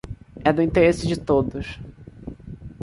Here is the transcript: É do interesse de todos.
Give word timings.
É 0.43 0.51
do 0.51 0.63
interesse 0.63 1.05
de 1.05 1.15
todos. 1.15 1.79